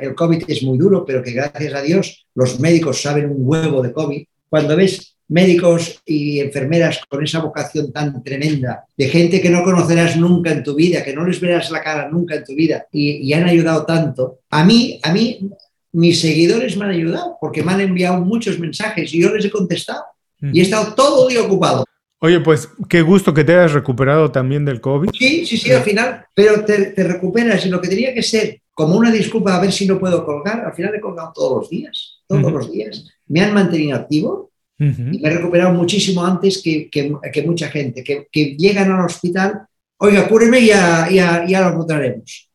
[0.00, 3.82] el COVID es muy duro, pero que gracias a Dios los médicos saben un huevo
[3.82, 9.50] de COVID, cuando ves médicos y enfermeras con esa vocación tan tremenda, de gente que
[9.50, 12.54] no conocerás nunca en tu vida, que no les verás la cara nunca en tu
[12.54, 15.50] vida y, y han ayudado tanto, a mí, a mí
[15.92, 19.50] mis seguidores me han ayudado porque me han enviado muchos mensajes y yo les he
[19.50, 20.04] contestado
[20.40, 21.84] y he estado todo el día ocupado.
[22.22, 25.10] Oye, pues qué gusto que te hayas recuperado también del COVID.
[25.18, 28.96] Sí, sí, sí, al final, pero te, recuperas y lo que tenía que ser como
[28.96, 32.20] una disculpa a ver si no puedo colgar, al final he colgado todos los días,
[32.26, 33.06] todos los días.
[33.26, 38.26] Me han mantenido activo y me he recuperado muchísimo antes que, que, mucha gente, que,
[38.30, 39.62] que, llegan al hospital,
[39.98, 42.50] oiga, cúreme y ya, ya, ya lo encontraremos.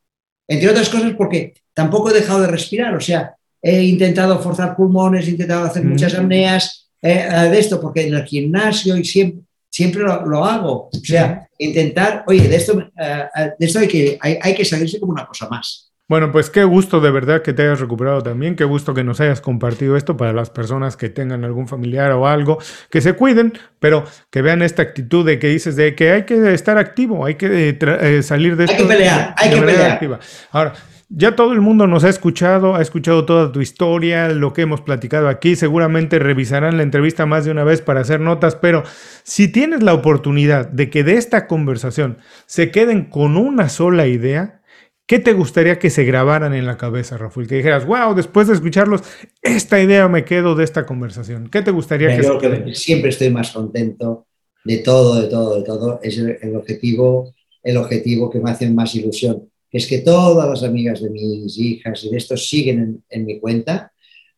[0.47, 5.28] Entre otras cosas porque tampoco he dejado de respirar, o sea, he intentado forzar pulmones,
[5.28, 9.41] he intentado hacer muchas apneas eh, eh, de esto, porque en el gimnasio y siempre,
[9.76, 10.89] siempre lo, hago.
[10.89, 13.26] O sea, intentar, oye, de esto, eh,
[13.59, 15.91] de esto hay, que, hay, que salirse como una cosa más.
[16.07, 19.19] Bueno, pues qué gusto de verdad que te hayas recuperado también, qué gusto que nos
[19.19, 22.57] hayas compartido esto para las personas que tengan algún familiar o algo,
[22.89, 26.53] que se cuiden, pero que vean esta actitud de que dices de que hay que
[26.53, 28.78] estar activo, hay que salir de esto.
[28.78, 29.91] Hay que pelear, hay que pelear.
[29.91, 30.19] Activa.
[30.51, 30.73] Ahora,
[31.09, 34.81] ya todo el mundo nos ha escuchado, ha escuchado toda tu historia, lo que hemos
[34.81, 35.55] platicado aquí.
[35.55, 38.83] Seguramente revisarán la entrevista más de una vez para hacer notas, pero
[39.23, 44.61] si tienes la oportunidad de que de esta conversación se queden con una sola idea,
[45.05, 47.47] ¿qué te gustaría que se grabaran en la cabeza, Rafael?
[47.47, 49.01] Que dijeras, wow, después de escucharlos,
[49.43, 51.49] esta idea me quedo de esta conversación.
[51.49, 54.25] ¿Qué te gustaría que se que siempre estoy más contento
[54.63, 55.99] de todo, de todo, de todo.
[56.01, 57.31] Es el objetivo,
[57.61, 62.01] el objetivo que me hace más ilusión es que todas las amigas de mis hijas
[62.05, 63.91] y de estos siguen en, mi cuenta.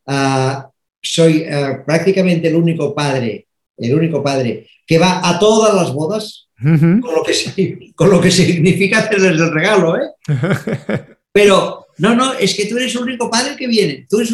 [0.08, 0.70] Ah,
[1.00, 6.50] soy ah, prácticamente el único padre, el único padre que va a todas las bodas,
[6.60, 10.10] con, lo que, con lo que significa hacerles el regalo, ¿eh?
[11.32, 14.08] Pero no, no, es que tú eres el único padre que viene.
[14.10, 14.34] Tú eres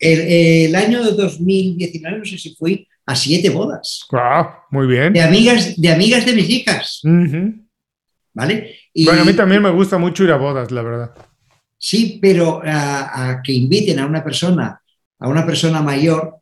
[0.00, 4.04] el, año de 2019, no sé si fui a siete bodas.
[4.12, 5.12] Ah, muy bien.
[5.12, 7.00] De amigas, de amigas de mis hijas.
[8.36, 8.76] ¿Vale?
[8.94, 11.10] bueno, a mí también me gusta mucho ir a bodas, la verdad.
[11.78, 14.78] Sí, pero a, que inviten a una persona,
[15.18, 16.36] a una persona mayor,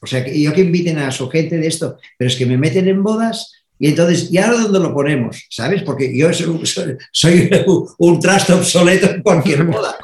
[0.00, 2.56] o sea, que yo que inviten a su gente de esto, pero es que me
[2.56, 5.44] meten en bodas y entonces, ¿y ahora dónde lo ponemos?
[5.50, 5.82] ¿Sabes?
[5.82, 7.50] Porque yo soy,
[7.98, 9.96] un, trasto obsoleto en cualquier boda.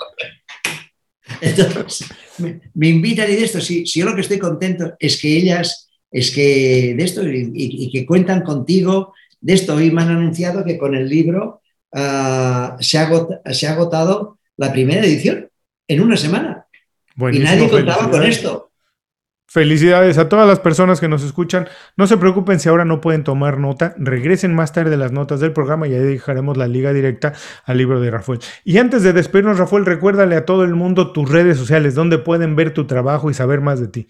[1.40, 2.08] Entonces,
[2.74, 5.88] me, invitan y de esto, si, si, yo lo que estoy contento es que ellas,
[6.10, 10.78] es que de esto, y, que cuentan contigo, de esto, hoy me han anunciado que
[10.78, 11.62] con el libro
[11.92, 13.08] Ah, se, ha
[13.52, 15.48] se, ha agotado la primera edición
[15.86, 16.66] en una semana.
[17.16, 18.66] y nadie contaba con esto.
[19.50, 21.66] Felicidades a todas las personas que nos escuchan.
[21.96, 23.94] No se preocupen si ahora no pueden tomar nota.
[23.96, 27.32] Regresen más tarde las notas del programa y ahí dejaremos la liga directa
[27.64, 28.40] al libro de Rafael.
[28.64, 32.56] Y antes de despedirnos, Rafael, recuérdale a todo el mundo tus redes sociales, donde pueden
[32.56, 34.08] ver tu trabajo y saber más de ti.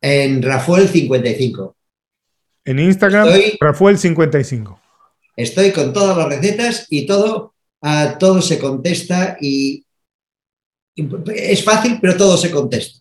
[0.00, 1.74] En Rafael55.
[2.68, 3.28] En Instagram,
[3.60, 4.78] Rafael55.
[5.34, 9.86] Estoy con todas las recetas y todo, a todo se contesta y,
[10.94, 13.00] es fácil, pero todo se contesta.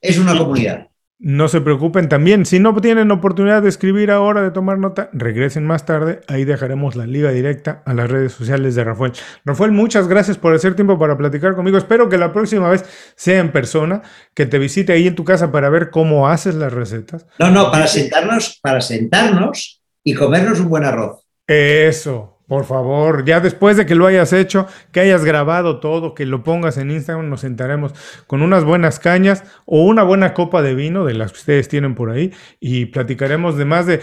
[0.00, 0.86] Es una comunidad.
[1.24, 5.64] No se preocupen también, si no tienen oportunidad de escribir ahora, de tomar nota, regresen
[5.64, 9.12] más tarde, ahí dejaremos la liga directa a las redes sociales de Rafael.
[9.44, 11.78] Rafael, muchas gracias por hacer tiempo para platicar conmigo.
[11.78, 14.02] Espero que la próxima vez sea en persona,
[14.34, 17.24] que te visite ahí en tu casa para ver cómo haces las recetas.
[17.38, 21.24] No, no, para sentarnos, para sentarnos y comernos un buen arroz.
[21.46, 26.26] Eso, por favor, ya después de que lo hayas hecho, que hayas grabado todo, que
[26.26, 27.94] lo pongas en Instagram, nos sentaremos
[28.26, 31.94] con unas buenas cañas o una buena copa de vino de las que ustedes tienen
[31.94, 32.30] por ahí
[32.60, 34.00] y platicaremos de más de,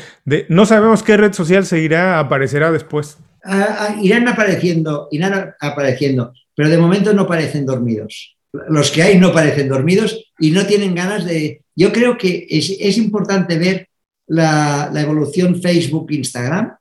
[0.49, 3.19] no sabemos qué red social seguirá, aparecerá después.
[3.43, 8.35] Ah, ah, irán apareciendo, irán apareciendo, pero de momento no parecen dormidos.
[8.67, 11.61] Los que hay no parecen dormidos y no tienen ganas de...
[11.75, 13.89] Yo creo que es, importante ver
[14.25, 16.79] la, la evolución Facebook-Instagram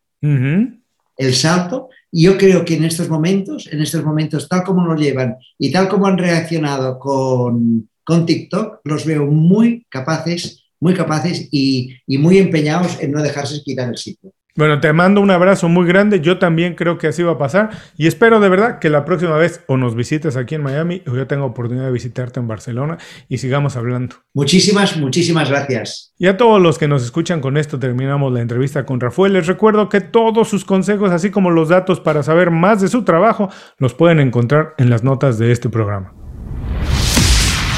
[1.18, 1.90] el salto.
[2.10, 5.70] Y yo creo que en estos momentos, en estos momentos, tal como lo llevan y
[5.70, 12.16] tal como han reaccionado con, con TikTok, los veo muy capaces, muy capaces y, y
[12.16, 14.32] muy empeñados en no dejarse quitar el sitio.
[14.58, 16.20] Bueno, te mando un abrazo muy grande.
[16.20, 17.70] Yo también creo que así va a pasar.
[17.96, 21.14] Y espero de verdad que la próxima vez o nos visites aquí en Miami o
[21.14, 22.98] yo tenga oportunidad de visitarte en Barcelona
[23.28, 24.16] y sigamos hablando.
[24.34, 26.12] Muchísimas, muchísimas gracias.
[26.18, 29.34] Y a todos los que nos escuchan con esto terminamos la entrevista con Rafael.
[29.34, 33.04] Les recuerdo que todos sus consejos, así como los datos para saber más de su
[33.04, 36.12] trabajo, los pueden encontrar en las notas de este programa.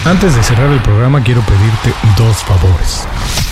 [0.06, 3.06] Antes de cerrar el programa quiero pedirte dos favores.